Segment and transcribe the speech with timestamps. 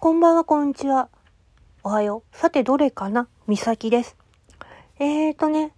[0.00, 1.08] こんばんは、こんにちは。
[1.82, 2.36] おはよう。
[2.36, 3.26] さて、どれかな？
[3.48, 4.16] みさきです。
[5.00, 5.72] えーとね、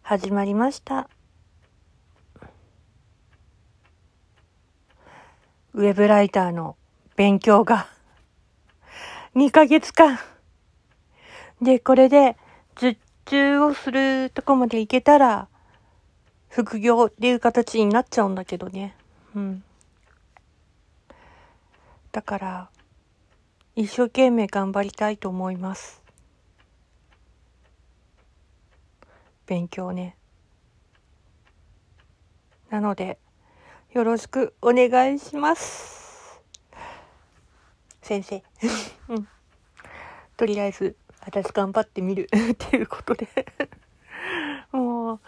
[0.00, 1.10] 始まりました。
[5.74, 6.76] ウェブライターの
[7.14, 7.88] 勉強が
[9.34, 10.18] 2ヶ月間。
[11.60, 12.38] で、これで
[12.78, 12.96] 受
[13.26, 15.46] 注をするとこまで行けたら、
[16.48, 18.96] 副業っていう形になっちゃうんだけどね。
[19.36, 19.62] うん。
[22.14, 22.70] だから、
[23.74, 26.00] 一生懸命頑張りたいと思います。
[29.46, 30.16] 勉強ね。
[32.70, 33.18] なので、
[33.92, 36.40] よろしくお願いします。
[38.00, 38.44] 先生。
[39.10, 39.28] うん。
[40.36, 43.26] とりあえず、私頑張ってみる っていうことで。
[44.70, 45.20] もう、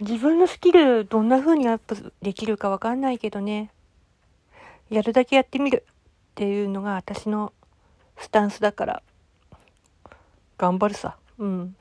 [0.00, 3.70] 自分のスキルどんな風にアップできるかわかんないけどね。
[4.88, 5.84] やるだけやってみる
[6.38, 7.52] っていうのが私の
[8.16, 9.02] スタンスだから、
[10.56, 11.16] 頑張るさ。
[11.36, 11.74] うん。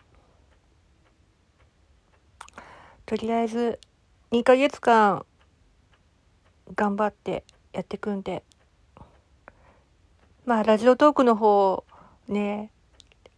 [3.06, 3.80] とりあえず、
[4.32, 5.28] 2ヶ月間、
[6.76, 8.42] 頑張ってやってくんで。
[10.44, 11.84] まあ、ラジオトークの方、
[12.28, 12.72] ね、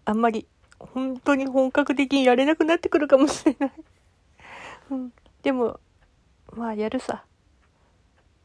[0.05, 0.47] あんまり、
[0.79, 3.71] 本当に本格的にやれなくなってくるかもしれない。
[4.91, 5.13] うん。
[5.43, 5.81] でも、
[6.53, 7.25] まあ、やるさ。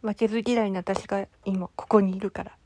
[0.02, 2.58] 負けず嫌いな私が今ここにいるから。